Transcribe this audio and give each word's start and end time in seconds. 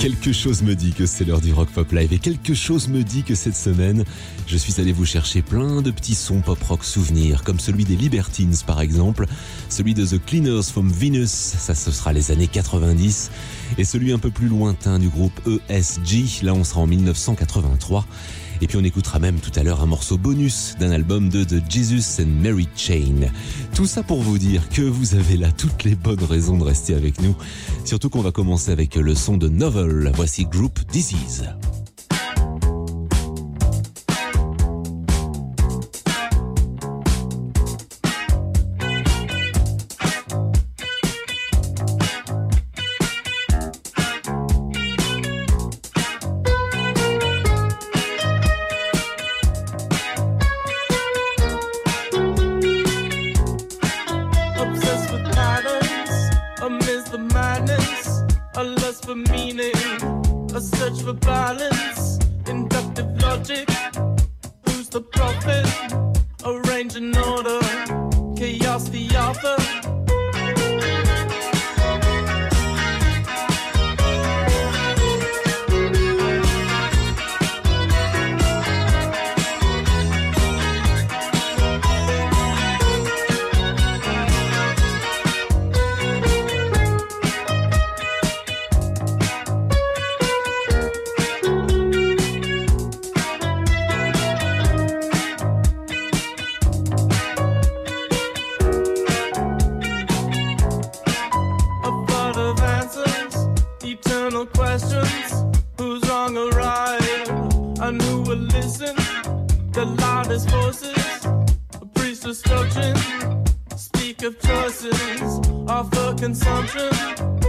Quelque 0.00 0.32
chose 0.32 0.62
me 0.62 0.74
dit 0.74 0.92
que 0.92 1.04
c'est 1.04 1.26
l'heure 1.26 1.42
du 1.42 1.52
Rock 1.52 1.68
Pop 1.68 1.92
Live 1.92 2.14
et 2.14 2.18
quelque 2.18 2.54
chose 2.54 2.88
me 2.88 3.02
dit 3.02 3.22
que 3.22 3.34
cette 3.34 3.54
semaine, 3.54 4.04
je 4.46 4.56
suis 4.56 4.80
allé 4.80 4.92
vous 4.92 5.04
chercher 5.04 5.42
plein 5.42 5.82
de 5.82 5.90
petits 5.90 6.14
sons 6.14 6.40
pop 6.40 6.62
rock 6.62 6.84
souvenirs, 6.84 7.44
comme 7.44 7.60
celui 7.60 7.84
des 7.84 7.96
Libertines 7.96 8.54
par 8.66 8.80
exemple, 8.80 9.26
celui 9.68 9.92
de 9.92 10.06
The 10.06 10.24
Cleaners 10.24 10.62
from 10.62 10.90
Venus, 10.90 11.30
ça 11.30 11.74
ce 11.74 11.90
sera 11.90 12.14
les 12.14 12.30
années 12.30 12.48
90, 12.48 13.30
et 13.76 13.84
celui 13.84 14.12
un 14.12 14.18
peu 14.18 14.30
plus 14.30 14.48
lointain 14.48 14.98
du 14.98 15.10
groupe 15.10 15.38
ESG, 15.68 16.44
là 16.44 16.54
on 16.54 16.64
sera 16.64 16.80
en 16.80 16.86
1983. 16.86 18.06
Et 18.62 18.66
puis 18.66 18.76
on 18.76 18.84
écoutera 18.84 19.18
même 19.18 19.40
tout 19.40 19.52
à 19.56 19.62
l'heure 19.62 19.80
un 19.80 19.86
morceau 19.86 20.18
bonus 20.18 20.76
d'un 20.78 20.90
album 20.90 21.28
de 21.28 21.44
The 21.44 21.62
Jesus 21.70 22.22
and 22.22 22.42
Mary 22.42 22.68
Chain. 22.76 23.30
Tout 23.74 23.86
ça 23.86 24.02
pour 24.02 24.20
vous 24.20 24.38
dire 24.38 24.68
que 24.68 24.82
vous 24.82 25.14
avez 25.14 25.36
là 25.36 25.50
toutes 25.50 25.84
les 25.84 25.94
bonnes 25.94 26.24
raisons 26.24 26.58
de 26.58 26.64
rester 26.64 26.94
avec 26.94 27.20
nous. 27.20 27.34
Surtout 27.84 28.10
qu'on 28.10 28.22
va 28.22 28.32
commencer 28.32 28.70
avec 28.70 28.96
le 28.96 29.14
son 29.14 29.36
de 29.36 29.48
Novel. 29.48 30.12
Voici 30.14 30.44
Group 30.44 30.80
Disease. 30.92 31.44
And 107.90 108.00
who 108.02 108.22
will 108.22 108.36
listen? 108.36 108.94
The 109.72 109.84
loudest 109.84 110.48
voices, 110.48 111.24
a 111.24 111.86
priest's 111.92 112.40
doctrine. 112.40 113.44
Speak 113.76 114.22
of 114.22 114.40
choices, 114.40 115.40
offer 115.66 116.14
consumption. 116.14 117.39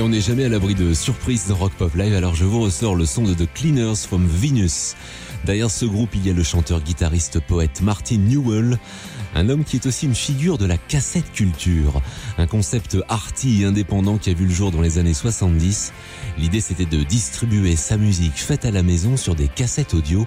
Et 0.00 0.02
on 0.02 0.08
n'est 0.08 0.22
jamais 0.22 0.46
à 0.46 0.48
l'abri 0.48 0.74
de 0.74 0.94
surprises 0.94 1.48
dans 1.48 1.56
Rock 1.56 1.72
Pop 1.76 1.94
Live, 1.94 2.14
alors 2.14 2.34
je 2.34 2.46
vous 2.46 2.62
ressors 2.62 2.94
le 2.96 3.04
son 3.04 3.22
de 3.22 3.34
The 3.34 3.46
Cleaners 3.52 3.96
from 3.96 4.26
Venus. 4.26 4.94
Derrière 5.44 5.70
ce 5.70 5.84
groupe, 5.84 6.14
il 6.14 6.26
y 6.26 6.30
a 6.30 6.32
le 6.32 6.42
chanteur, 6.42 6.80
guitariste, 6.80 7.38
poète 7.38 7.82
Martin 7.82 8.16
Newell, 8.16 8.78
un 9.34 9.50
homme 9.50 9.62
qui 9.62 9.76
est 9.76 9.84
aussi 9.84 10.06
une 10.06 10.14
figure 10.14 10.56
de 10.56 10.64
la 10.64 10.78
cassette 10.78 11.30
culture, 11.32 12.00
un 12.38 12.46
concept 12.46 12.96
arty 13.10 13.60
et 13.60 13.66
indépendant 13.66 14.16
qui 14.16 14.30
a 14.30 14.32
vu 14.32 14.46
le 14.46 14.54
jour 14.54 14.70
dans 14.70 14.80
les 14.80 14.96
années 14.96 15.12
70. 15.12 15.92
L'idée 16.38 16.62
c'était 16.62 16.86
de 16.86 17.02
distribuer 17.02 17.76
sa 17.76 17.98
musique 17.98 18.38
faite 18.38 18.64
à 18.64 18.70
la 18.70 18.82
maison 18.82 19.18
sur 19.18 19.34
des 19.34 19.48
cassettes 19.48 19.92
audio, 19.92 20.26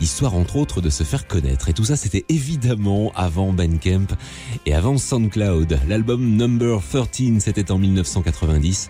histoire 0.00 0.34
entre 0.34 0.56
autres 0.56 0.80
de 0.80 0.90
se 0.90 1.04
faire 1.04 1.26
connaître. 1.26 1.68
Et 1.68 1.72
tout 1.72 1.84
ça 1.84 1.96
c'était 1.96 2.24
évidemment 2.28 3.12
avant 3.14 3.52
Bandcamp 3.52 4.06
et 4.66 4.74
avant 4.74 4.98
SoundCloud. 4.98 5.80
L'album 5.88 6.36
Number 6.36 6.80
13 6.82 7.38
c'était 7.38 7.70
en 7.70 7.78
1990. 7.78 8.88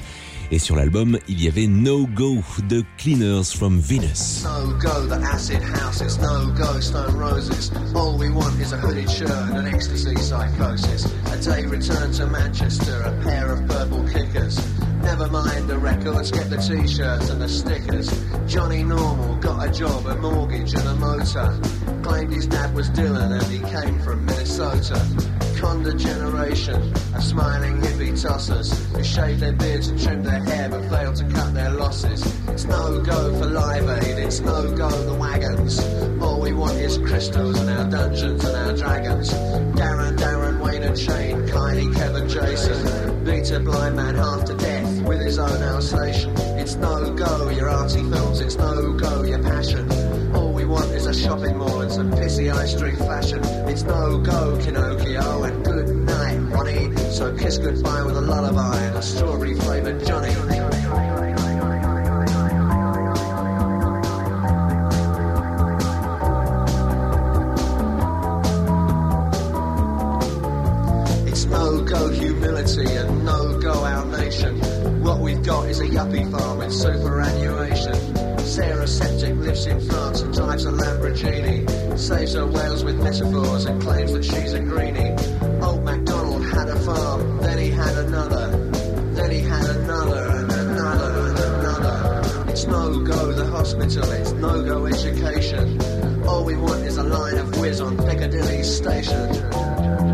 Et 0.51 0.59
sur 0.59 0.77
l'album, 0.77 1.19
il 1.29 1.43
y 1.43 1.49
avait 1.49 1.67
No 1.67 2.07
Go 2.07 2.39
de 2.69 2.83
Cleaners 2.99 3.45
from 3.55 3.81
Venus. 3.81 4.45
no 4.45 4.73
go, 4.79 5.07
the 5.07 5.21
acid 5.25 5.63
house, 5.63 6.01
it's 6.01 6.19
no 6.19 6.51
go, 6.57 6.81
stone 6.81 7.17
roses. 7.17 7.71
All 7.95 8.17
we 8.17 8.31
want 8.31 8.61
is 8.61 8.73
a 8.73 8.77
hooded 8.77 9.11
shirt 9.11 9.31
an 9.31 9.67
ecstasy 9.67 10.15
psychosis. 10.17 11.07
A 11.33 11.37
day 11.41 11.67
return 11.67 12.13
to 12.13 12.27
Manchester, 12.27 13.03
a 13.03 13.13
pair 13.25 13.53
of 13.53 13.67
purple 13.69 14.05
kickers. 14.09 14.59
Never 15.03 15.29
mind 15.29 15.69
the 15.69 15.79
records, 15.79 16.31
get 16.31 16.49
the 16.49 16.57
t-shirts 16.57 17.31
and 17.31 17.41
the 17.41 17.49
stickers. 17.49 18.09
Johnny 18.47 18.83
Normal 18.83 19.37
got 19.37 19.69
a 19.69 19.73
job, 19.73 20.07
a 20.07 20.17
mortgage 20.17 20.75
and 20.75 20.89
a 20.89 20.95
motor. 20.95 21.59
Claimed 22.03 22.33
his 22.33 22.47
dad 22.47 22.75
was 22.75 22.89
Dylan 22.91 23.39
and 23.39 23.47
he 23.47 23.59
came 23.71 23.99
from 24.01 24.25
Minnesota. 24.25 25.44
Conda 25.65 25.99
generation, 25.99 26.93
a 27.15 27.23
smiling 27.23 27.81
hippie 27.81 28.13
tossers 28.21 28.71
who 28.95 29.03
shave 29.03 29.41
their 29.41 29.55
beards 29.55 29.89
and 29.89 29.99
trim 29.99 30.23
their 30.23 30.45
hair 30.45 30.69
but 30.69 30.83
fail 30.91 31.15
to 31.15 31.25
cut 31.31 31.55
their 31.55 31.71
losses. 31.71 32.21
It's 32.49 32.67
no 32.67 33.01
go 33.01 33.39
for 33.39 33.47
Live 33.47 33.89
Aid, 33.89 34.19
it's 34.19 34.41
no 34.41 34.71
go 34.77 34.91
the 34.91 35.15
wagons. 35.15 35.81
All 36.23 36.39
we 36.43 36.53
want 36.53 36.77
is 36.77 36.99
crystals 36.99 37.59
and 37.59 37.71
our 37.71 37.89
dungeons 37.89 38.45
and 38.45 38.55
our 38.55 38.77
dragons. 38.77 39.31
Darren, 39.75 40.19
Darren, 40.19 40.61
Wayne 40.63 40.83
and 40.83 40.99
Shane, 40.99 41.47
Kylie, 41.47 41.95
Kevin, 41.95 42.29
Jason. 42.29 43.25
Beat 43.25 43.51
a 43.51 43.59
blind 43.59 43.97
man 43.97 44.17
half 44.17 44.45
to 44.45 44.55
death 44.55 45.03
with 45.05 45.23
his 45.23 45.39
own 45.39 45.63
Alsatian. 45.63 46.37
It's 46.59 46.75
no 46.75 47.11
go 47.15 47.49
your 47.49 47.71
arty 47.71 48.03
films, 48.11 48.41
it's 48.41 48.57
no 48.57 48.93
go 48.93 49.23
your 49.23 49.43
passion. 49.43 50.04
Want 50.75 50.91
is 50.91 51.07
a 51.07 51.15
shopping 51.15 51.57
mall 51.57 51.83
and 51.83 51.93
some 51.93 52.11
pissy 52.11 52.53
high 52.53 52.67
street 52.67 52.99
fashion. 52.99 53.39
It's 53.69 53.85
no 53.85 54.19
go 54.19 54.59
Pinocchio 54.61 55.45
and 55.45 55.65
good 55.65 55.89
night, 55.89 56.37
Ronnie. 56.51 56.97
So 57.13 57.33
kiss 57.37 57.59
goodbye 57.59 58.03
with 58.03 58.17
a 58.17 58.21
lullaby 58.21 58.81
and 58.81 58.97
a 58.97 59.03
strawberry 59.03 59.55
flavoured 59.55 60.05
Johnny. 60.05 60.31
It's 71.31 71.45
no 71.45 71.83
go 71.83 72.11
humility 72.11 72.97
and 72.97 73.25
no 73.25 73.61
go 73.61 73.85
our 73.85 74.05
nation. 74.07 74.59
What 75.05 75.21
we've 75.21 75.45
got 75.45 75.69
is 75.69 75.79
a 75.79 75.87
yuppie 75.87 76.29
farm 76.33 76.59
with 76.59 76.73
superannuation. 76.73 78.24
Sarah 78.55 78.87
Septic 78.87 79.35
lives 79.35 79.67
in 79.67 79.81
France 79.81 80.21
and 80.21 80.33
drives 80.33 80.65
a 80.65 80.71
Lamborghini. 80.71 81.99
Saves 81.99 82.35
her 82.35 82.47
whales 82.47 82.85
with 82.85 83.03
metaphors 83.03 83.65
and 83.65 83.83
claims 83.83 84.13
that 84.13 84.25
she's 84.25 84.53
a 84.53 84.61
greenie. 84.61 85.11
Old 85.61 85.83
MacDonald 85.83 86.47
had 86.47 86.69
a 86.69 86.79
farm, 86.79 87.39
then 87.39 87.59
he 87.59 87.71
had 87.71 87.99
another. 87.99 88.57
Then 89.13 89.33
he 89.33 89.41
had 89.41 89.65
another 89.65 90.37
and 90.39 90.53
another 90.53 91.31
and 91.31 91.39
another. 91.41 92.51
It's 92.53 92.65
no 92.69 93.01
go 93.01 93.33
the 93.33 93.47
hospital, 93.47 94.09
it's 94.13 94.31
no 94.31 94.63
go 94.63 94.87
education. 94.87 96.23
All 96.25 96.45
we 96.45 96.55
want 96.57 96.85
is 96.85 96.97
a 96.97 97.03
line 97.03 97.39
of 97.39 97.59
whiz 97.59 97.81
on 97.81 97.97
Piccadilly 97.97 98.63
station. 98.63 100.14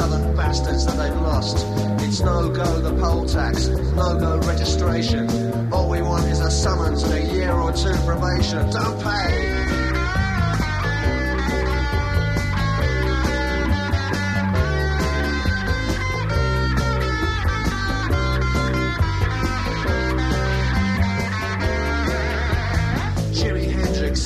Southern 0.00 0.34
bastards 0.34 0.86
that 0.86 0.96
they've 0.96 1.20
lost. 1.20 1.58
It's 2.06 2.20
no 2.20 2.48
go 2.48 2.80
the 2.80 2.94
poll 2.98 3.26
tax, 3.26 3.68
no 3.68 4.18
go 4.18 4.38
registration. 4.48 5.28
All 5.70 5.90
we 5.90 6.00
want 6.00 6.24
is 6.24 6.40
a 6.40 6.50
summons 6.50 7.02
and 7.02 7.12
a 7.12 7.34
year 7.34 7.52
or 7.52 7.70
two 7.70 7.92
probation. 8.06 8.70
Don't 8.70 9.02
pay. 9.02 9.66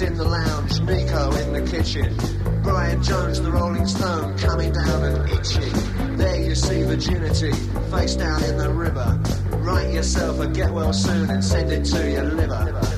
In 0.00 0.16
the 0.16 0.24
lounge, 0.24 0.80
Nico 0.80 1.30
in 1.36 1.52
the 1.52 1.62
kitchen. 1.70 2.33
Jones, 3.04 3.38
the 3.42 3.52
Rolling 3.52 3.86
Stone, 3.86 4.38
coming 4.38 4.72
down 4.72 5.04
and 5.04 5.30
itching. 5.30 6.16
There 6.16 6.40
you 6.40 6.54
see 6.54 6.82
virginity, 6.84 7.52
face 7.90 8.14
down 8.14 8.42
in 8.44 8.56
the 8.56 8.70
river. 8.70 9.20
Write 9.58 9.92
yourself 9.92 10.40
a 10.40 10.48
get 10.48 10.72
well 10.72 10.94
soon 10.94 11.28
and 11.28 11.44
send 11.44 11.70
it 11.70 11.84
to 11.84 12.10
your 12.10 12.24
liver. 12.24 12.93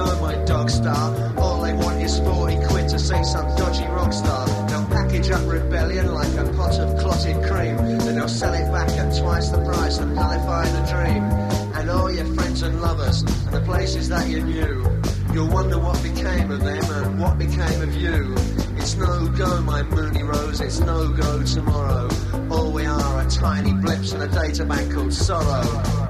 No 0.00 0.18
my 0.18 0.34
dog 0.46 0.70
star. 0.70 1.12
All 1.36 1.60
they 1.60 1.74
want 1.74 2.00
is 2.00 2.18
40 2.20 2.56
quid 2.68 2.88
to 2.88 2.98
see 2.98 3.22
some 3.22 3.54
dodgy 3.54 3.84
rock 3.88 4.14
star. 4.14 4.46
They'll 4.66 4.86
package 4.86 5.30
up 5.30 5.46
rebellion 5.46 6.14
like 6.14 6.32
a 6.38 6.44
pot 6.54 6.78
of 6.78 6.98
clotted 6.98 7.36
cream. 7.44 7.76
Then 7.76 8.14
they'll 8.14 8.26
sell 8.26 8.54
it 8.54 8.72
back 8.72 8.88
at 8.92 9.14
twice 9.20 9.50
the 9.50 9.62
price 9.62 9.98
and 9.98 10.14
nullify 10.14 10.64
the 10.70 10.84
dream. 10.90 11.22
And 11.76 11.90
all 11.90 12.10
your 12.10 12.24
friends 12.34 12.62
and 12.62 12.80
lovers 12.80 13.20
and 13.20 13.52
the 13.52 13.60
places 13.60 14.08
that 14.08 14.26
you 14.26 14.40
knew. 14.42 15.02
You'll 15.34 15.52
wonder 15.52 15.78
what 15.78 16.02
became 16.02 16.50
of 16.50 16.64
them 16.64 16.82
and 16.82 17.20
what 17.20 17.38
became 17.38 17.82
of 17.82 17.94
you. 17.94 18.34
It's 18.78 18.96
no 18.96 19.28
go, 19.28 19.60
my 19.60 19.82
moony 19.82 20.22
rose. 20.22 20.62
It's 20.62 20.80
no 20.80 21.10
go 21.10 21.42
tomorrow. 21.42 22.08
All 22.50 22.72
we 22.72 22.86
are 22.86 23.12
are 23.20 23.28
tiny 23.28 23.74
blips 23.74 24.12
in 24.14 24.22
a 24.22 24.28
data 24.28 24.64
bank 24.64 24.94
called 24.94 25.12
sorrow. 25.12 26.09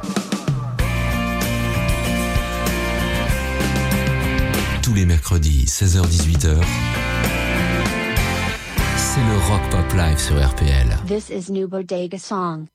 Tous 4.91 4.97
les 4.97 5.07
mercredis, 5.07 5.67
16h-18h, 5.67 6.65
c'est 8.97 9.21
le 9.21 9.39
Rock 9.49 9.61
Pop 9.71 9.93
Live 9.97 10.19
sur 10.19 10.35
RPL. 10.35 10.99
This 11.07 11.31
is 11.31 11.53
New 11.53 11.69
Bodega 11.69 12.19
Song. 12.19 12.67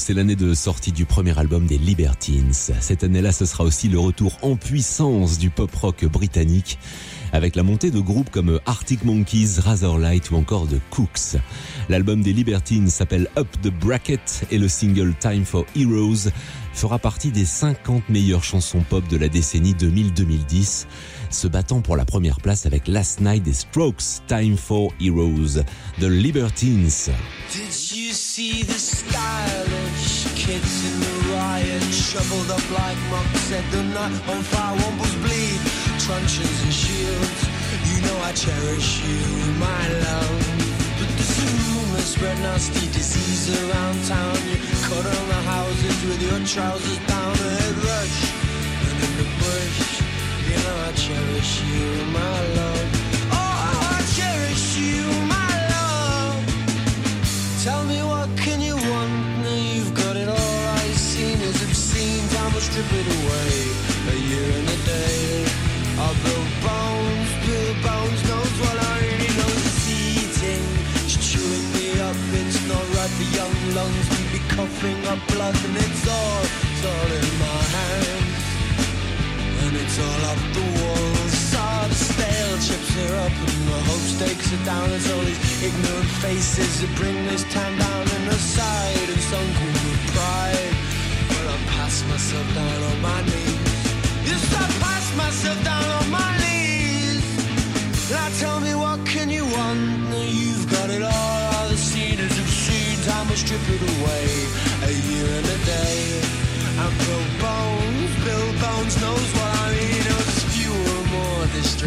C'est 0.00 0.14
l'année 0.14 0.34
de 0.34 0.54
sortie 0.54 0.92
du 0.92 1.04
premier 1.04 1.38
album 1.38 1.66
des 1.66 1.76
Libertines. 1.76 2.54
Cette 2.54 3.04
année-là, 3.04 3.32
ce 3.32 3.44
sera 3.44 3.64
aussi 3.64 3.86
le 3.88 3.98
retour 3.98 4.38
en 4.40 4.56
puissance 4.56 5.38
du 5.38 5.50
pop 5.50 5.70
rock 5.74 6.06
britannique 6.06 6.78
avec 7.32 7.54
la 7.54 7.62
montée 7.62 7.90
de 7.90 8.00
groupes 8.00 8.30
comme 8.30 8.60
Arctic 8.64 9.04
Monkeys, 9.04 9.58
Razorlight 9.58 10.30
ou 10.30 10.36
encore 10.36 10.66
The 10.66 10.80
Cooks. 10.88 11.36
L'album 11.90 12.22
des 12.22 12.32
Libertines 12.32 12.88
s'appelle 12.88 13.28
Up 13.36 13.48
the 13.62 13.68
Bracket 13.68 14.46
et 14.50 14.56
le 14.56 14.68
single 14.68 15.12
Time 15.20 15.44
for 15.44 15.66
Heroes 15.76 16.30
fera 16.72 16.98
partie 16.98 17.30
des 17.30 17.44
50 17.44 18.08
meilleures 18.08 18.44
chansons 18.44 18.82
pop 18.88 19.06
de 19.06 19.18
la 19.18 19.28
décennie 19.28 19.74
2000-2010, 19.74 20.86
se 21.30 21.48
battant 21.48 21.80
pour 21.80 21.96
la 21.96 22.04
première 22.04 22.40
place 22.40 22.66
avec 22.66 22.88
Last 22.88 23.20
Night 23.20 23.42
des 23.42 23.52
Strokes, 23.52 24.22
Time 24.26 24.56
for 24.56 24.92
Heroes, 25.00 25.62
The 25.98 26.04
Libertines. 26.04 27.10
Did 27.52 27.96
you 27.96 28.12
see 28.12 28.62
the 28.62 28.78
stylish 28.78 30.26
kids 30.34 30.84
in 30.84 31.00
the 31.00 31.34
riot? 31.34 31.82
Shoveled 31.92 32.50
up 32.50 32.62
like 32.70 32.98
monks, 33.10 33.40
set 33.48 33.64
the 33.70 33.82
night 33.94 34.12
on 34.28 34.42
fire, 34.42 34.76
wombles 34.76 35.14
bleed, 35.22 35.60
truncheons 35.98 36.62
and 36.64 36.72
shields. 36.72 37.48
You 37.86 38.02
know 38.02 38.18
I 38.22 38.32
cherish 38.32 39.00
you, 39.02 39.52
my 39.58 39.88
love. 40.04 40.60
Spread 42.00 42.38
nasty 42.40 42.86
disease 42.88 43.48
around 43.62 44.04
town. 44.06 44.34
You 44.48 44.56
cut 44.82 45.06
on 45.06 45.28
the 45.28 45.40
houses 45.46 46.04
with 46.04 46.20
your 46.20 46.40
trousers 46.44 46.98
down, 47.06 47.32
a 47.32 47.50
head 47.60 47.76
rush. 47.76 48.18
And 48.84 48.98
in 49.04 49.12
the 49.16 49.28
bush, 49.38 50.09
I 50.88 50.92
cherish 50.92 51.62
you, 51.70 51.88
my 52.12 52.36
love. 52.58 52.88
Oh, 53.32 53.94
I 53.94 53.98
cherish 54.16 54.76
you, 54.76 55.04
my 55.36 55.52
love. 55.74 56.40
Tell 57.64 57.84
me 57.84 58.02
what 58.02 58.28
can 58.36 58.60
you 58.60 58.76
want? 58.90 59.12
Now 59.44 59.54
you've 59.54 59.94
got 59.94 60.16
it 60.16 60.28
all. 60.28 60.58
I've 60.80 60.98
seen 60.98 61.38
is 61.40 61.62
obscene. 61.62 62.26
Time 62.34 62.52
will 62.54 62.60
strip 62.60 62.90
it 63.00 63.06
away. 63.18 63.52
A 64.12 64.16
year 64.30 64.48
and 64.58 64.68
a 64.76 64.78
day. 64.96 65.44
I'll 66.02 66.16
bones, 66.64 67.30
bones. 67.84 68.20
Knows 68.28 68.54
what 68.64 68.76
I 68.90 68.94
really 69.06 69.32
know 69.38 69.52
is 69.68 69.86
eating. 69.88 70.64
It's 71.04 71.16
chewing 71.28 71.66
me 71.76 72.00
up. 72.08 72.16
It's 72.40 72.60
not 72.66 72.84
right 72.96 73.12
for 73.16 73.28
young 73.36 73.56
lungs 73.74 74.20
be 74.32 74.38
coughing 74.54 75.04
up 75.06 75.18
blood, 75.28 75.56
and 75.66 75.76
it's 75.76 76.06
all 76.06 76.49
And 79.90 79.98
it's 79.98 80.06
all 80.06 80.30
up 80.30 80.38
the 80.54 80.66
walls. 80.78 81.32
Saw 81.50 81.88
the 81.88 81.94
stale 81.94 82.58
chips 82.58 82.90
are 83.02 83.16
up 83.26 83.32
and 83.32 83.62
the 83.66 83.78
hope 83.90 84.06
stakes 84.14 84.52
are 84.52 84.64
down. 84.64 84.90
It's 84.92 85.10
all 85.10 85.24
these 85.24 85.62
ignorant 85.62 86.10
faces 86.22 86.80
that 86.80 86.94
bring 86.96 87.16
this 87.26 87.42
town 87.52 87.76
down 87.78 88.02
in 88.02 88.22
the 88.26 88.38
side 88.38 89.08
and 89.10 89.20
sunken 89.20 89.72
with 89.82 90.02
pride. 90.14 90.74
But 91.28 91.44
I 91.54 91.56
pass 91.74 92.04
myself 92.06 92.46
down 92.54 92.82
on 92.90 92.98
my 93.02 93.20
knees. 93.22 93.82
Yes, 94.30 94.44
I 94.54 94.66
pass 94.78 95.06
myself 95.16 95.58
down 95.64 95.86
on 95.98 96.10
my 96.10 96.30
knees. 96.38 97.26
Now 98.10 98.28
tell 98.38 98.60
me 98.60 98.74
what 98.74 99.04
can 99.06 99.28
you 99.30 99.44
want? 99.44 100.14
You've 100.14 100.70
got 100.70 100.90
it 100.90 101.02
all. 101.02 101.40
All 101.54 101.68
the 101.68 101.76
cedars 101.76 102.36
have 102.38 102.52
seen. 102.62 102.94
Time 103.10 103.26
will 103.28 103.36
strip 103.36 103.64
it 103.66 103.82
away. 103.82 104.26
A 104.86 104.92
year 105.10 105.26
and 105.38 105.46
a 105.46 105.58
day. 105.66 106.22
And 106.78 106.94
Bill 107.02 107.26
Bones, 107.42 108.12
Bill 108.24 108.48
Bones 108.62 108.94
knows 109.02 109.30
what 109.34 109.50
I 109.58 109.59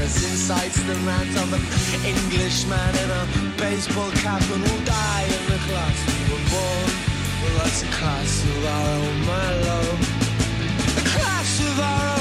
distressing 0.03 0.37
sights 0.37 0.83
than 0.83 1.05
that 1.05 1.27
of 1.41 1.53
an 1.53 1.63
Englishman 2.05 2.93
in 3.03 3.09
a 3.09 3.23
baseball 3.57 4.11
cap 4.11 4.41
and 4.51 4.61
will 4.61 4.83
die 4.83 5.23
in 5.23 5.43
the 5.47 5.59
class 5.67 5.95
we 6.07 6.33
were 6.33 6.43
born. 6.51 6.89
Well, 7.41 7.57
that's 7.59 7.83
a 7.83 7.87
class 7.87 8.43
of 8.43 8.65
our 8.65 8.89
own, 8.99 9.25
my 9.25 9.49
love. 9.67 9.99
A 10.97 11.03
class 11.07 11.59
of 11.61 11.79
our 11.79 12.12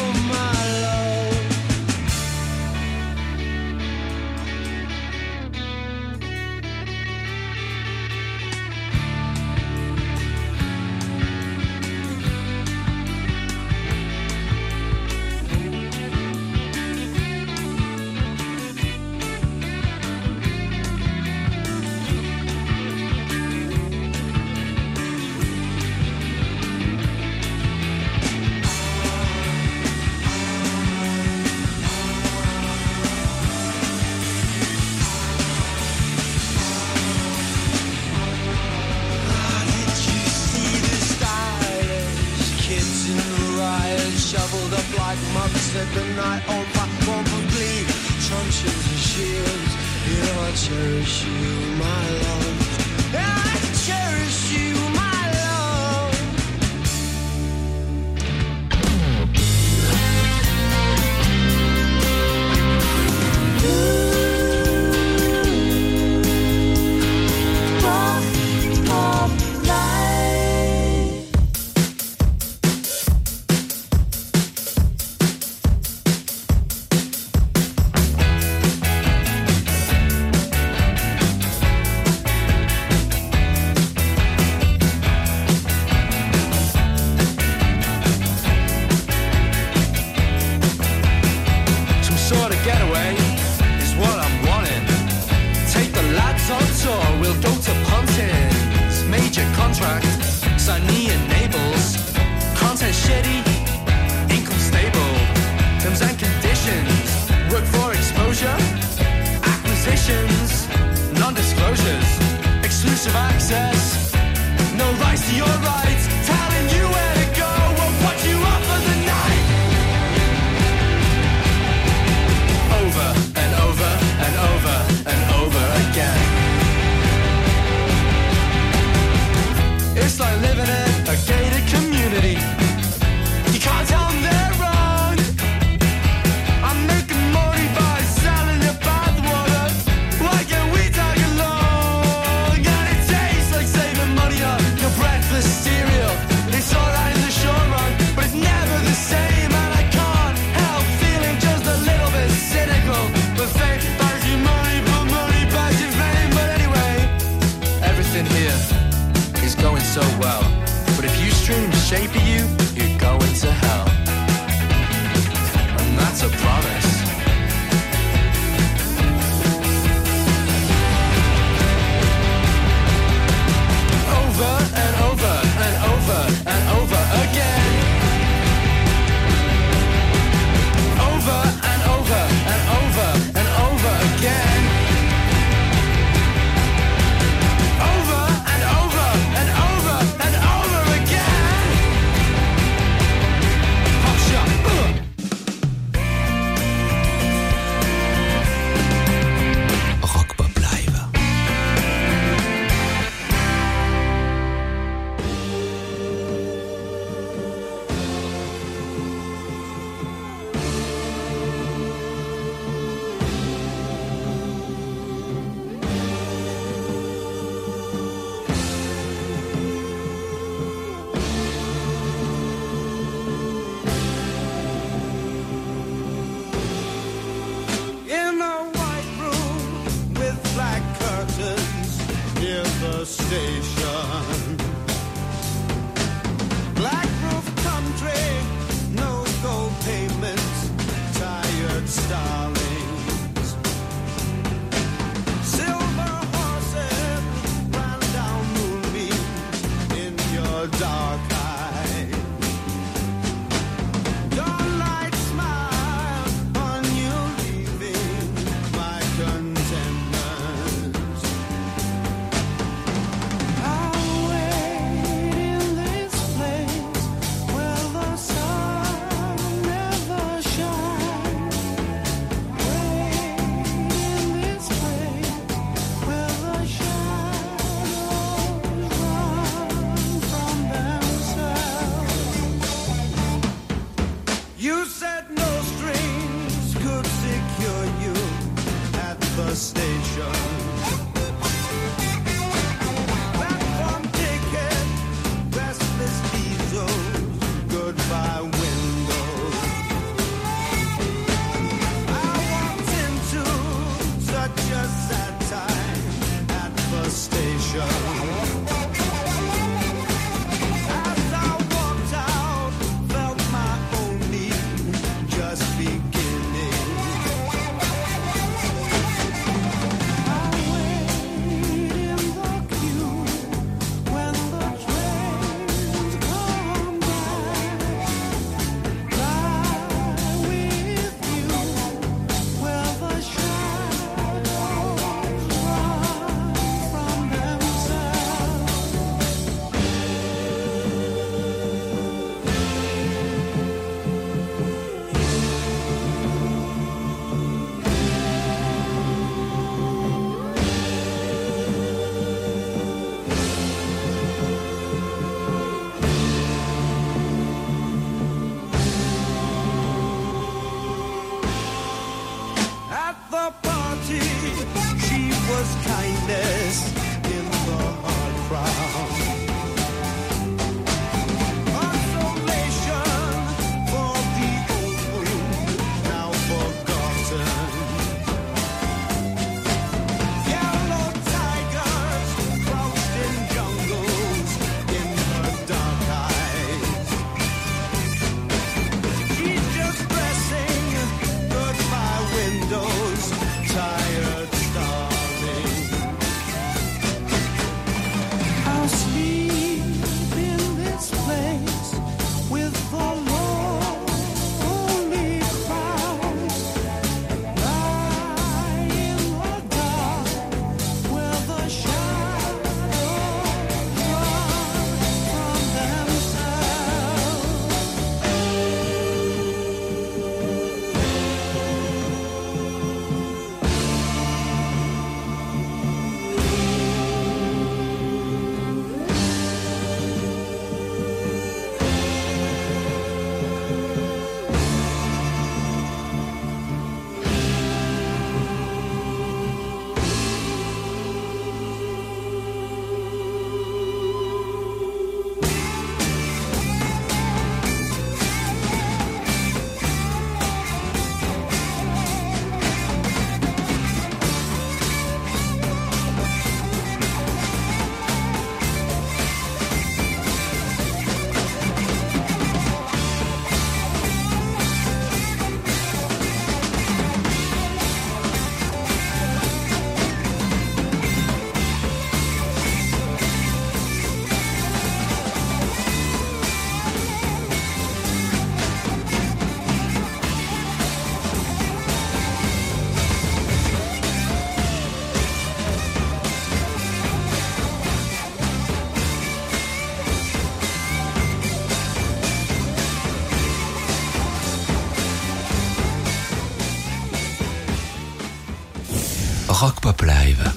Live. 500.04 500.52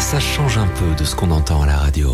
Ça 0.00 0.18
change 0.18 0.58
un 0.58 0.66
peu 0.66 0.94
de 0.96 1.04
ce 1.04 1.14
qu'on 1.14 1.30
entend 1.30 1.62
à 1.62 1.66
la 1.66 1.76
radio. 1.76 2.12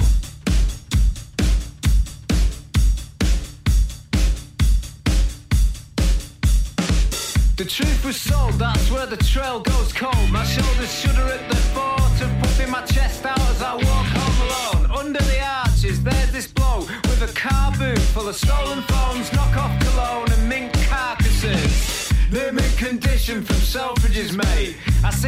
The 7.57 7.65
truth 7.65 8.05
was 8.05 8.17
sold, 8.17 8.59
that's 8.59 8.91
where 8.91 9.07
the 9.07 9.17
trail 9.17 9.61
goes 9.61 9.93
cold. 9.93 10.31
My 10.31 10.45
shoulders 10.45 10.93
shudder 10.93 11.27
at 11.33 11.49
the 11.49 11.57
thought 11.75 12.21
of 12.21 12.31
puffing 12.41 12.71
my 12.71 12.83
chest 12.83 13.25
out 13.25 13.41
as 13.41 13.63
I 13.63 13.75
walk 13.75 14.07
home 14.15 14.39
alone. 14.47 15.07
Under 15.07 15.21
the 15.21 15.41
arches, 15.65 16.03
there's 16.03 16.33
this 16.33 16.47
blow 16.47 16.81
with 16.81 17.23
a 17.23 17.33
car 17.35 17.73
boot 17.79 17.99
full 18.15 18.29
of 18.29 18.37
stolen 18.37 18.83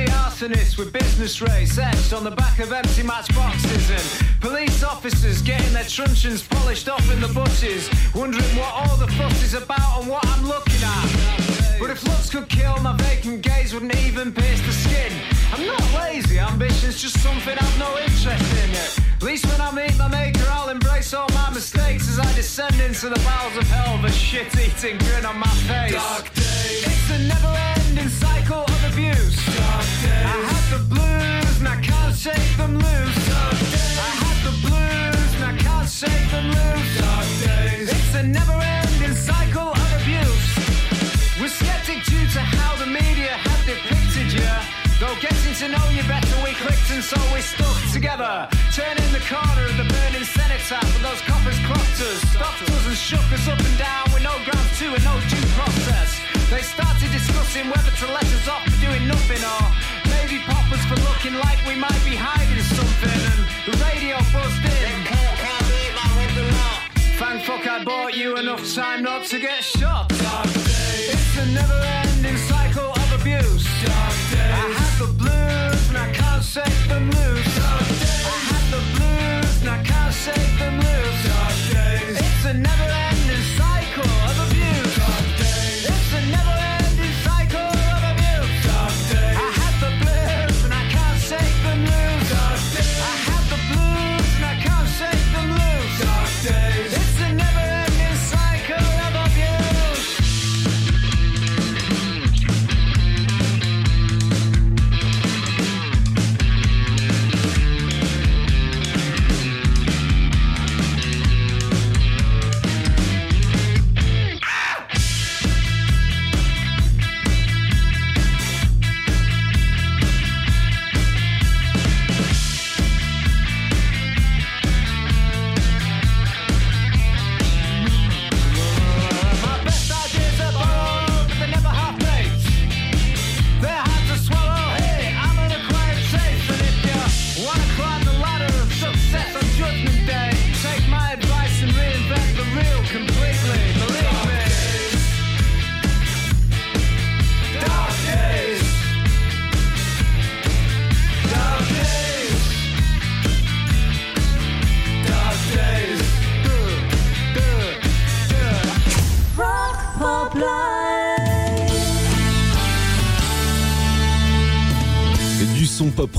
I 0.00 0.32
see 0.32 0.46
arsonists 0.46 0.78
with 0.78 0.92
business 0.92 1.42
rates 1.42 1.76
etched 1.76 2.12
on 2.12 2.24
the 2.24 2.30
back 2.30 2.58
of 2.58 2.72
empty 2.72 3.02
matchboxes 3.02 3.90
and 3.90 4.40
police 4.40 4.82
officers 4.82 5.42
getting 5.42 5.72
their 5.74 5.84
truncheons 5.84 6.42
polished 6.42 6.88
off 6.88 7.04
in 7.12 7.20
the 7.20 7.28
bushes, 7.28 7.90
wondering 8.14 8.56
what 8.56 8.72
all 8.72 8.96
the 8.96 9.08
fuss 9.08 9.42
is 9.42 9.54
about 9.54 10.00
and 10.00 10.08
what 10.08 10.26
I'm 10.26 10.46
looking 10.46 10.82
at. 10.82 11.78
But 11.78 11.90
if 11.90 12.02
looks 12.04 12.30
could 12.30 12.48
kill, 12.48 12.76
my 12.80 12.96
vacant 12.96 13.42
gaze 13.42 13.74
wouldn't 13.74 13.94
even 13.96 14.32
pierce 14.32 14.60
the 14.62 14.72
skin. 14.72 15.12
I'm 15.52 15.66
not 15.66 15.82
lazy, 15.94 16.38
ambition's 16.38 17.00
just 17.00 17.18
something 17.20 17.56
I've 17.58 17.78
no 17.78 17.98
interest 17.98 18.56
in. 18.64 18.70
At 19.16 19.22
least 19.22 19.46
when 19.46 19.60
I 19.60 19.70
meet 19.72 19.98
my 19.98 20.08
maker, 20.08 20.46
I'll 20.50 20.70
embrace 20.70 21.12
all 21.12 21.28
my 21.34 21.50
mistakes 21.50 22.08
as 22.08 22.18
I 22.18 22.32
descend 22.34 22.80
into 22.80 23.08
the 23.10 23.20
bowels 23.20 23.56
of 23.56 23.68
hell 23.68 24.00
with 24.00 24.12
a 24.12 24.14
shit-eating 24.14 24.98
grin 24.98 25.26
on 25.26 25.38
my 25.38 25.54
face. 25.68 25.92
Dark 25.92 26.32
days. 26.34 26.86
It's 26.86 27.10
a 27.10 27.18
never-ending 27.18 27.79
cycle 28.08 28.62
of 28.62 28.92
abuse. 28.92 29.36
I 29.58 30.38
had 30.48 30.64
the 30.72 30.82
blues 30.88 31.58
and 31.60 31.68
I 31.68 31.76
can't 31.82 32.14
shake 32.14 32.56
them 32.56 32.78
loose. 32.78 33.22
I 33.28 34.10
had 34.22 34.38
the 34.46 34.54
blues 34.64 35.30
and 35.36 35.44
I 35.44 35.54
can't 35.58 35.88
shake 35.88 36.30
them 36.30 36.48
loose. 36.48 37.90
It's 37.90 38.14
a 38.14 38.22
never-ending 38.22 39.14
cycle 39.14 39.74
of 39.74 39.88
abuse. 40.00 40.48
We're 41.40 41.52
skeptic 41.52 42.04
due 42.04 42.26
to 42.36 42.40
how 42.40 42.76
the 42.76 42.86
media 42.86 43.36
have 43.36 43.62
depicted 43.66 44.32
you. 44.32 44.48
Though 45.00 45.16
getting 45.20 45.54
to 45.60 45.68
know 45.68 45.84
you 45.90 46.04
better, 46.04 46.36
we 46.44 46.52
clicked 46.56 46.90
and 46.92 47.02
so 47.02 47.16
we 47.34 47.40
stuck 47.40 47.80
together. 47.92 48.48
Turning 48.72 49.10
the 49.12 49.24
corner 49.28 49.64
of 49.66 49.76
the 49.76 49.84
burning 49.84 50.24
cenotaph, 50.24 50.88
but 50.92 51.02
those 51.02 51.20
coppers 51.22 51.58
clocked 51.64 52.00
us, 52.00 52.20
stopped 52.32 52.62
us 52.62 52.86
and 52.86 52.96
shook 52.96 53.28
us 53.32 53.48
up 53.48 53.60
and 53.60 53.78
down 53.78 54.04
with 54.12 54.22
no 54.22 54.36
grounds 54.44 54.78
to 54.78 54.92
and 54.92 55.04
no 55.04 55.16
due 55.28 55.46
process. 55.56 56.19
They 56.50 56.62
started 56.62 57.10
discussing 57.12 57.70
whether 57.70 57.94
to 58.02 58.06
let 58.12 58.24
us 58.24 58.48
off 58.48 58.64
for 58.64 58.80
doing 58.84 59.06
nothing 59.06 59.42
or 59.54 59.64
maybe 60.10 60.42
pop 60.42 60.66
us 60.72 60.84
for 60.90 60.98
looking 61.08 61.34
like 61.34 61.58
we 61.66 61.76
might 61.76 62.02
be 62.04 62.16
hiding 62.18 62.62
something. 62.64 63.20
And 63.32 63.40
the 63.66 63.84
radio 63.84 64.16
buzzed 64.32 64.64
in. 64.64 64.90
Thank 67.20 67.44
fuck 67.44 67.66
I 67.66 67.84
bought 67.84 68.16
you 68.16 68.36
enough 68.36 68.74
time 68.74 69.02
not 69.02 69.24
to 69.26 69.38
get 69.38 69.62
shot. 69.62 70.08
Dark 70.08 70.46
days. 70.46 71.14
It's 71.14 71.36
a 71.38 71.46
never-ending 71.46 72.36
cycle 72.36 72.90
of 72.90 73.20
abuse. 73.20 73.64
Dark 73.84 74.16
days. 74.32 74.54
I 74.62 74.68
had 74.78 74.94
the 74.98 75.12
blues 75.20 75.88
and 75.90 75.98
I 75.98 76.12
can't 76.12 76.42
shake 76.42 76.88
them 76.88 77.10
loose. 77.10 77.58
I 77.58 78.38
had 78.50 78.64
the 78.74 78.82
blues 78.96 79.60
and 79.60 79.70
I 79.70 79.82
can't 79.84 80.14
shake 80.14 80.58
them 80.58 80.76
loose. 80.80 81.22
Dark 81.28 81.56
days. 81.72 82.18
It's 82.18 82.44
a 82.46 82.54
never-ending 82.54 82.99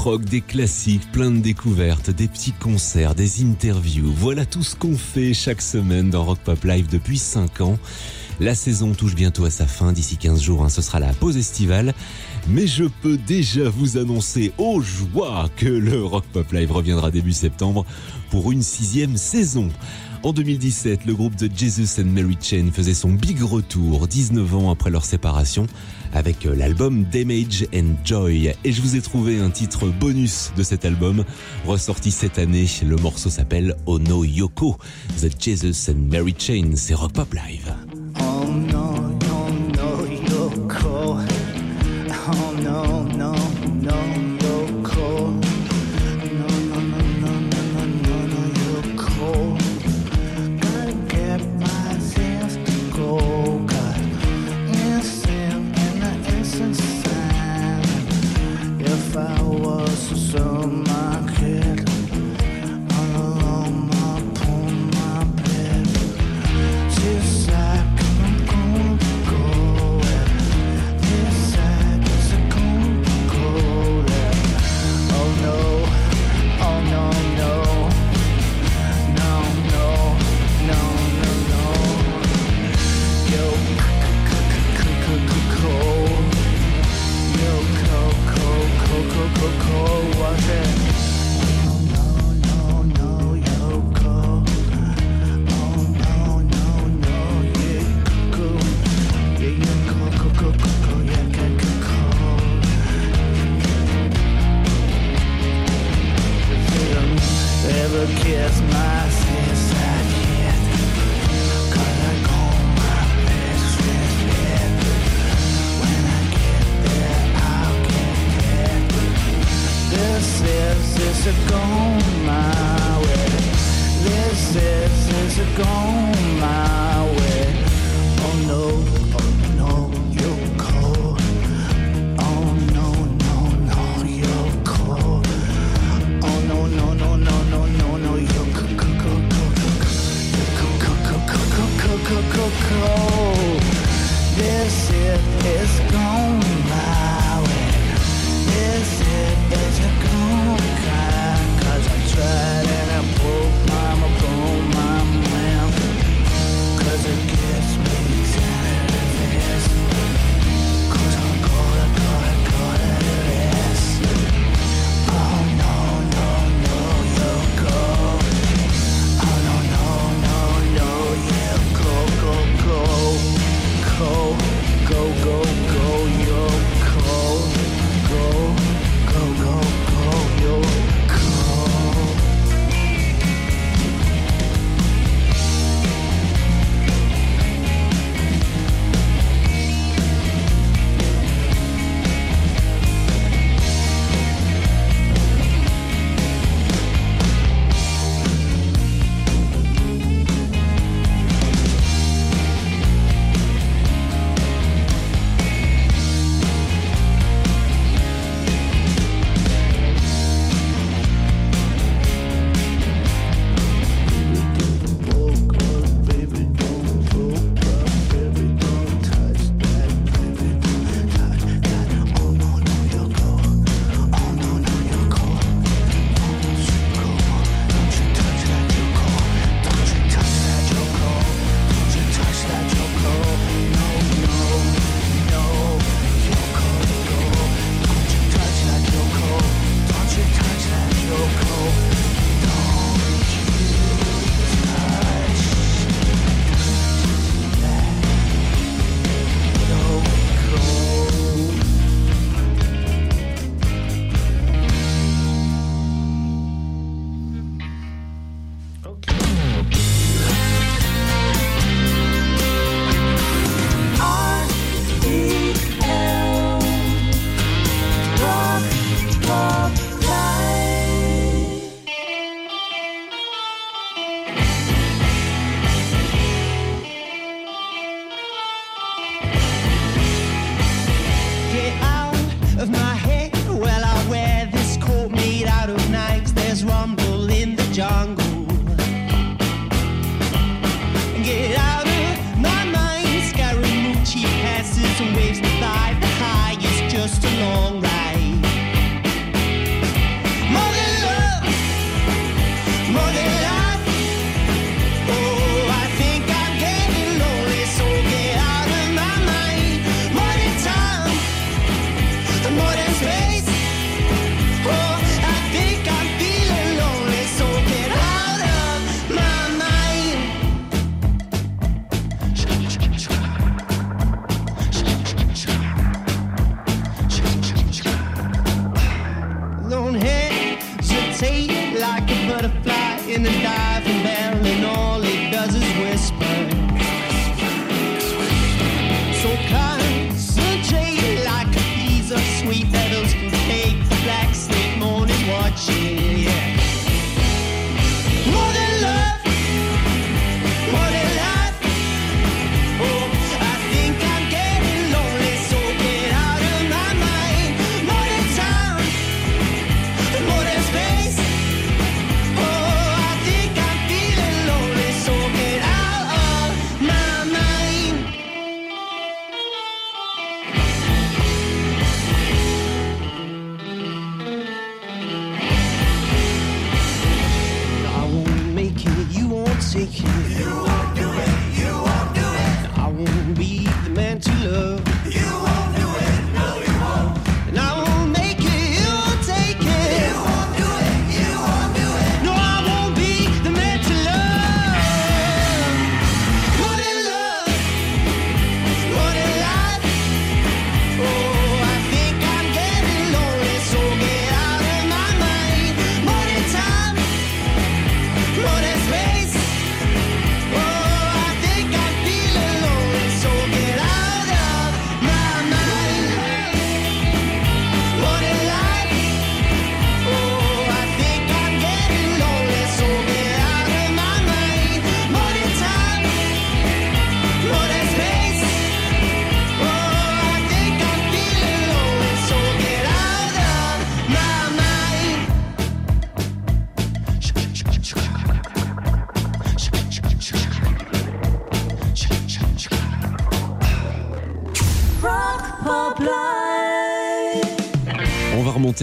des 0.09 0.41
classiques, 0.41 1.11
plein 1.11 1.29
de 1.29 1.39
découvertes, 1.39 2.09
des 2.09 2.27
petits 2.27 2.53
concerts, 2.53 3.13
des 3.13 3.43
interviews. 3.43 4.11
Voilà 4.11 4.45
tout 4.45 4.63
ce 4.63 4.75
qu'on 4.75 4.97
fait 4.97 5.33
chaque 5.33 5.61
semaine 5.61 6.09
dans 6.09 6.23
Rock 6.23 6.39
Pop 6.39 6.63
Live 6.63 6.87
depuis 6.91 7.19
5 7.19 7.61
ans. 7.61 7.77
La 8.39 8.55
saison 8.55 8.93
touche 8.93 9.13
bientôt 9.13 9.45
à 9.45 9.51
sa 9.51 9.67
fin, 9.67 9.93
d'ici 9.93 10.17
15 10.17 10.41
jours, 10.41 10.63
hein, 10.63 10.69
ce 10.69 10.81
sera 10.81 10.99
la 10.99 11.13
pause 11.13 11.37
estivale. 11.37 11.93
Mais 12.47 12.65
je 12.65 12.85
peux 12.85 13.17
déjà 13.17 13.69
vous 13.69 13.99
annoncer 13.99 14.53
aux 14.57 14.81
joie 14.81 15.49
que 15.55 15.67
le 15.67 16.03
Rock 16.03 16.25
Pop 16.33 16.51
Live 16.51 16.71
reviendra 16.71 17.11
début 17.11 17.33
septembre 17.33 17.85
pour 18.31 18.51
une 18.51 18.63
sixième 18.63 19.17
saison. 19.17 19.69
En 20.23 20.33
2017, 20.33 21.05
le 21.05 21.13
groupe 21.13 21.35
de 21.35 21.49
Jesus 21.55 22.01
and 22.01 22.05
Mary 22.05 22.37
Chain 22.41 22.69
faisait 22.73 22.95
son 22.95 23.09
big 23.09 23.41
retour, 23.43 24.07
19 24.07 24.55
ans 24.55 24.71
après 24.71 24.89
leur 24.89 25.05
séparation, 25.05 25.67
avec 26.13 26.45
euh, 26.45 26.55
l'album 26.55 27.05
Damage 27.11 27.65
and 27.73 27.95
Joy. 28.03 28.53
Et 28.63 28.71
je 28.71 28.81
vous 28.81 28.95
ai 28.95 29.01
trouvé 29.01 29.39
un 29.39 29.49
titre 29.49 29.87
bonus 29.87 30.51
de 30.55 30.63
cet 30.63 30.85
album, 30.85 31.23
ressorti 31.65 32.11
cette 32.11 32.39
année. 32.39 32.67
Le 32.85 32.95
morceau 32.97 33.29
s'appelle 33.29 33.75
Oh 33.85 33.99
No 33.99 34.23
Yoko, 34.23 34.77
The 35.21 35.29
Jesus 35.39 35.91
and 35.91 36.11
Mary 36.11 36.35
Chain. 36.37 36.71
C'est 36.75 36.93
Rock 36.93 37.13
Pop 37.13 37.33
Live. 37.33 37.73
Oh 38.19 38.45
no, 38.47 39.20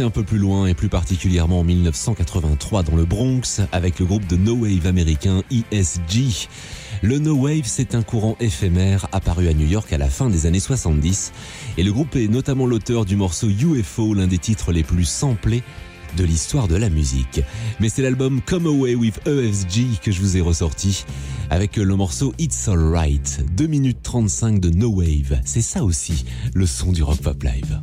un 0.03 0.11
peu 0.11 0.22
plus 0.22 0.38
loin 0.38 0.66
et 0.66 0.74
plus 0.74 0.88
particulièrement 0.88 1.61
en 1.61 1.64
1983 1.64 2.82
dans 2.82 2.96
le 2.96 3.05
Bronx 3.05 3.61
avec 3.72 3.99
le 3.99 4.07
groupe 4.07 4.26
de 4.26 4.36
No 4.36 4.55
Wave 4.55 4.86
américain 4.86 5.42
ESG. 5.51 6.49
Le 7.03 7.18
No 7.18 7.34
Wave, 7.34 7.64
c'est 7.64 7.94
un 7.94 8.03
courant 8.03 8.36
éphémère 8.40 9.09
apparu 9.12 9.49
à 9.49 9.55
New 9.55 9.66
York 9.66 9.92
à 9.92 9.99
la 9.99 10.09
fin 10.09 10.30
des 10.30 10.46
années 10.46 10.61
70 10.61 11.32
et 11.76 11.82
le 11.82 11.92
groupe 11.92 12.16
est 12.16 12.28
notamment 12.28 12.66
l'auteur 12.66 13.05
du 13.05 13.16
morceau 13.16 13.49
UFO, 13.49 14.14
l'un 14.14 14.26
des 14.26 14.38
titres 14.38 14.72
les 14.72 14.82
plus 14.82 15.05
samplés 15.05 15.62
de 16.16 16.24
l'histoire 16.24 16.68
de 16.68 16.76
la 16.76 16.90
musique. 16.90 17.40
Mais 17.80 17.88
c'est 17.88 18.03
l'album 18.03 18.40
Come 18.46 18.66
Away 18.66 18.94
with 18.94 19.20
ESG 19.26 20.01
que 20.03 20.12
je 20.12 20.20
vous 20.20 20.36
ai 20.36 20.40
ressorti 20.40 21.05
avec 21.51 21.76
le 21.76 21.96
morceau 21.96 22.34
It's 22.38 22.68
Alright, 22.68 23.44
2 23.55 23.66
minutes 23.66 24.03
35 24.03 24.61
de 24.61 24.70
No 24.70 24.90
Wave. 24.90 25.40
C'est 25.44 25.62
ça 25.62 25.82
aussi 25.84 26.24
le 26.55 26.66
son 26.66 26.92
du 26.92 27.03
Rock 27.03 27.18
Pop 27.18 27.42
Live. 27.42 27.80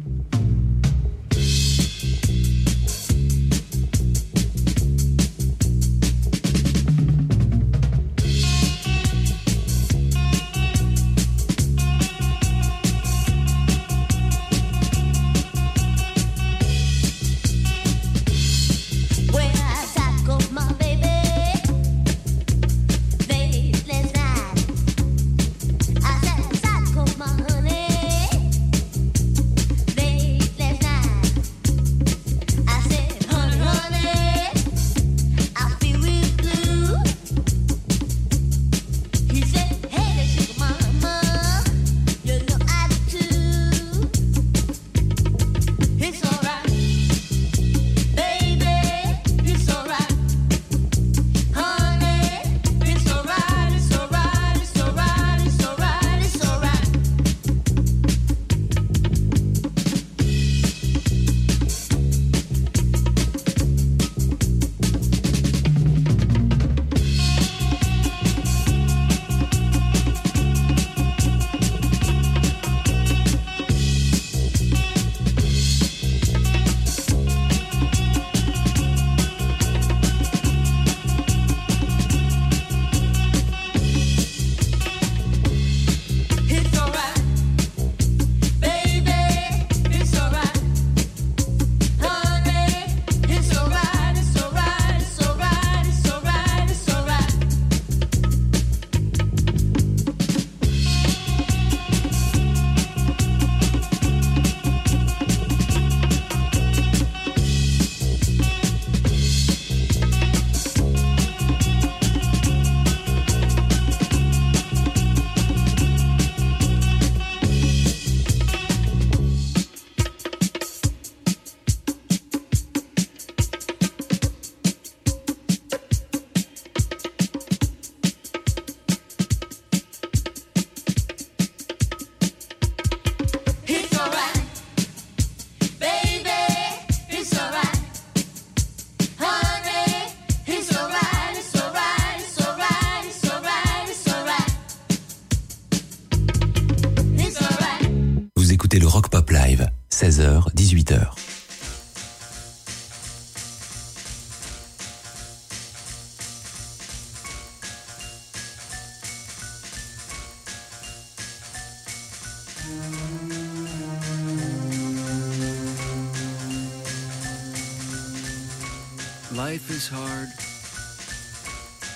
Life 169.36 169.70
is 169.70 169.90
hard, 169.90 170.30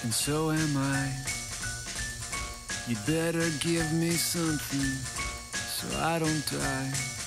and 0.03 0.13
so 0.13 0.51
am 0.51 0.75
I. 0.75 1.09
You'd 2.85 3.05
better 3.07 3.49
give 3.61 3.93
me 3.93 4.09
something 4.09 4.91
so 5.53 5.87
I 5.99 6.19
don't 6.19 6.45
die. 6.51 7.18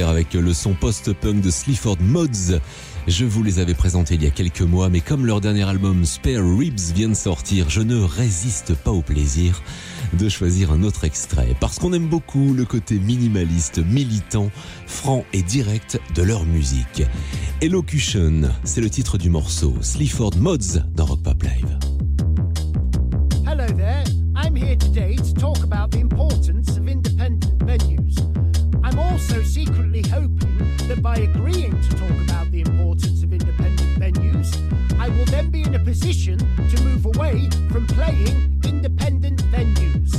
Avec 0.00 0.32
le 0.32 0.54
son 0.54 0.72
post-punk 0.72 1.42
de 1.42 1.50
Sleaford 1.50 1.98
Mods. 2.00 2.60
Je 3.06 3.26
vous 3.26 3.42
les 3.42 3.58
avais 3.58 3.74
présentés 3.74 4.14
il 4.14 4.22
y 4.22 4.26
a 4.26 4.30
quelques 4.30 4.62
mois, 4.62 4.88
mais 4.88 5.00
comme 5.00 5.26
leur 5.26 5.42
dernier 5.42 5.68
album 5.68 6.06
Spare 6.06 6.42
Ribs 6.56 6.94
vient 6.94 7.10
de 7.10 7.14
sortir, 7.14 7.68
je 7.68 7.82
ne 7.82 8.00
résiste 8.00 8.74
pas 8.74 8.90
au 8.90 9.02
plaisir 9.02 9.62
de 10.14 10.28
choisir 10.30 10.72
un 10.72 10.82
autre 10.82 11.04
extrait. 11.04 11.54
Parce 11.60 11.78
qu'on 11.78 11.92
aime 11.92 12.08
beaucoup 12.08 12.54
le 12.54 12.64
côté 12.64 12.98
minimaliste, 12.98 13.84
militant, 13.84 14.50
franc 14.86 15.26
et 15.34 15.42
direct 15.42 16.00
de 16.14 16.22
leur 16.22 16.46
musique. 16.46 17.02
Elocution, 17.60 18.50
c'est 18.64 18.80
le 18.80 18.88
titre 18.88 19.18
du 19.18 19.28
morceau. 19.28 19.74
Sleaford 19.82 20.36
Mods 20.38 20.80
dans 20.94 21.04
Rock 21.04 21.22
Pop 21.22 21.42
Live. 21.42 22.11
To 36.02 36.82
move 36.82 37.06
away 37.06 37.48
from 37.70 37.86
playing 37.86 38.60
independent 38.64 39.40
venues. 39.52 40.12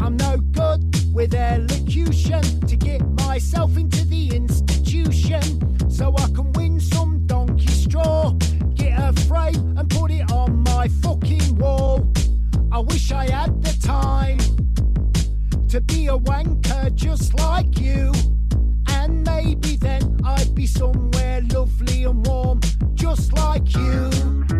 I'm 0.00 0.16
no 0.16 0.38
good 0.38 0.82
with 1.12 1.34
elocution 1.34 2.42
to 2.62 2.76
get 2.76 3.06
myself 3.10 3.76
into 3.76 4.06
the 4.06 4.34
institution 4.34 5.90
so 5.90 6.14
I 6.16 6.28
can 6.30 6.50
win 6.54 6.80
some 6.80 7.26
donkey 7.26 7.66
straw, 7.66 8.30
get 8.74 8.98
a 8.98 9.12
frame 9.28 9.76
and 9.76 9.88
put 9.90 10.10
it 10.10 10.32
on 10.32 10.62
my 10.62 10.88
fucking 11.02 11.58
wall. 11.58 12.10
I 12.72 12.78
wish 12.78 13.12
I 13.12 13.28
had 13.30 13.62
the 13.62 13.76
time 13.86 14.38
to 15.68 15.82
be 15.82 16.06
a 16.06 16.16
wanker 16.16 16.94
just 16.94 17.34
like 17.34 17.78
you. 17.78 18.14
And 18.88 19.26
maybe 19.26 19.76
then 19.76 20.18
I'd 20.24 20.54
be 20.54 20.66
somewhere 20.66 21.42
lovely 21.52 22.04
and 22.04 22.26
warm, 22.26 22.60
just 22.94 23.34
like 23.34 23.74
you. 23.74 24.55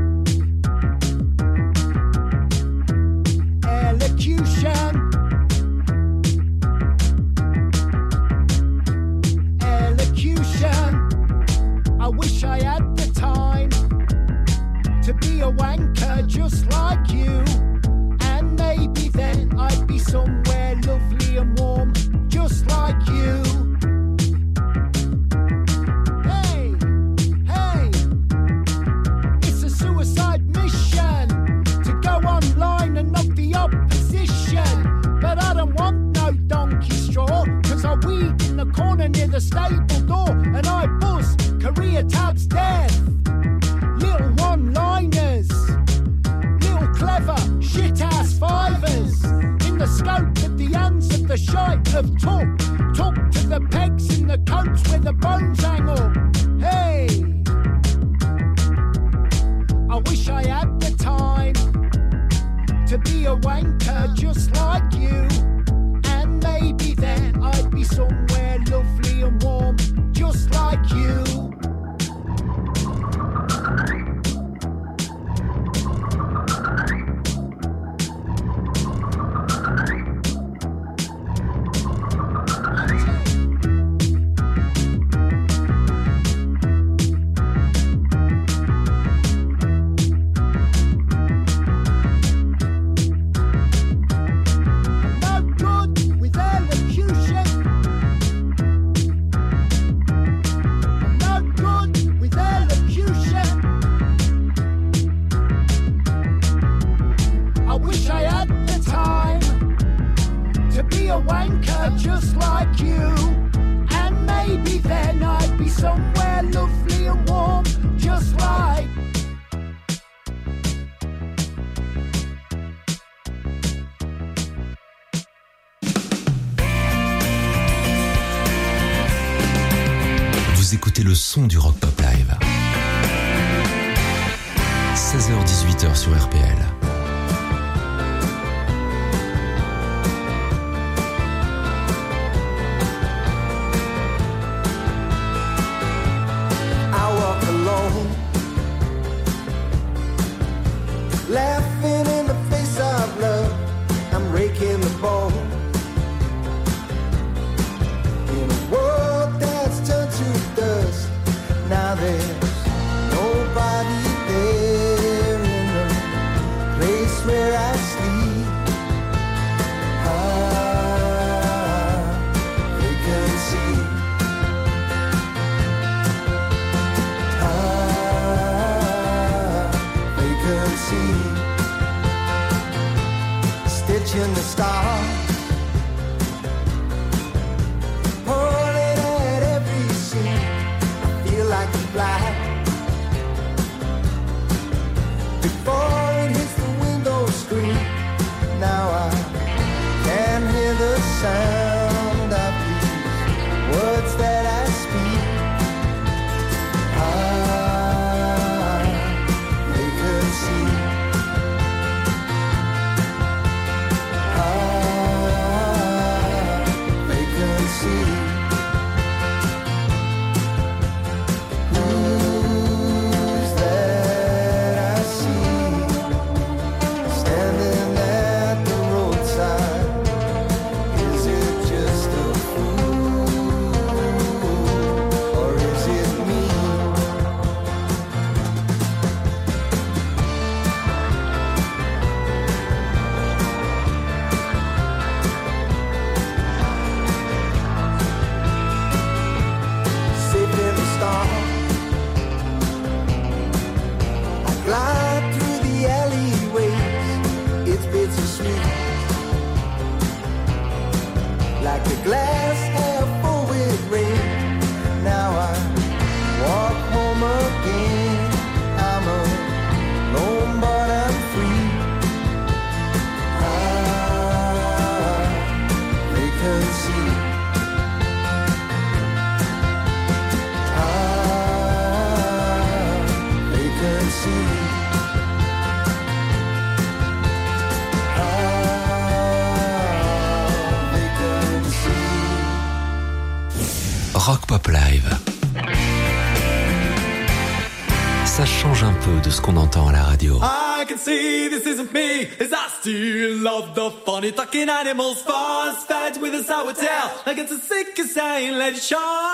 still 302.87 303.39
love 303.39 303.75
the 303.75 303.91
funny 303.91 304.31
talking 304.31 304.69
animals, 304.69 305.21
fast 305.23 305.89
fed 305.89 306.23
with 306.23 306.33
a 306.35 306.45
sour 306.45 306.73
tail, 306.73 307.11
like 307.27 307.37
it's 307.37 307.51
a 307.51 307.59
sick 307.59 307.99
insane, 307.99 308.57
let 308.57 308.75
it 308.75 308.81
shine. 308.81 309.26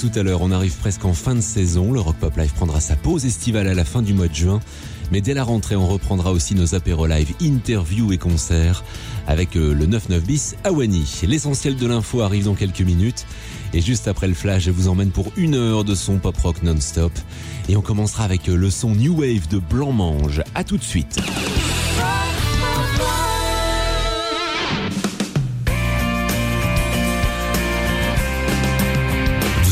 Tout 0.00 0.18
à 0.18 0.22
l'heure, 0.22 0.40
on 0.40 0.50
arrive 0.50 0.76
presque 0.78 1.04
en 1.04 1.12
fin 1.12 1.34
de 1.34 1.42
saison. 1.42 1.92
Le 1.92 2.00
Rock 2.00 2.16
Pop 2.16 2.34
Live 2.38 2.54
prendra 2.54 2.80
sa 2.80 2.96
pause 2.96 3.26
estivale 3.26 3.68
à 3.68 3.74
la 3.74 3.84
fin 3.84 4.00
du 4.00 4.14
mois 4.14 4.28
de 4.28 4.34
juin. 4.34 4.60
Mais 5.12 5.20
dès 5.20 5.34
la 5.34 5.44
rentrée, 5.44 5.76
on 5.76 5.86
reprendra 5.86 6.32
aussi 6.32 6.54
nos 6.54 6.74
apéros 6.74 7.06
live, 7.06 7.34
interviews 7.42 8.10
et 8.10 8.16
concerts 8.16 8.82
avec 9.26 9.56
euh, 9.56 9.74
le 9.74 9.84
99 9.84 10.24
bis 10.24 10.56
Awani. 10.64 11.20
L'essentiel 11.28 11.76
de 11.76 11.86
l'info 11.86 12.22
arrive 12.22 12.44
dans 12.44 12.54
quelques 12.54 12.80
minutes. 12.80 13.26
Et 13.74 13.82
juste 13.82 14.08
après 14.08 14.26
le 14.26 14.34
flash, 14.34 14.62
je 14.64 14.70
vous 14.70 14.88
emmène 14.88 15.10
pour 15.10 15.32
une 15.36 15.54
heure 15.54 15.84
de 15.84 15.94
son 15.94 16.18
pop 16.18 16.36
rock 16.38 16.62
non-stop. 16.62 17.12
Et 17.68 17.76
on 17.76 17.82
commencera 17.82 18.24
avec 18.24 18.48
euh, 18.48 18.56
le 18.56 18.70
son 18.70 18.94
New 18.94 19.20
Wave 19.20 19.48
de 19.48 19.58
Blanc-Mange. 19.58 20.42
À 20.54 20.64
tout 20.64 20.78
de 20.78 20.82
suite. 20.82 21.20